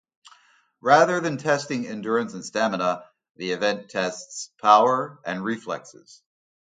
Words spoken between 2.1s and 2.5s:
and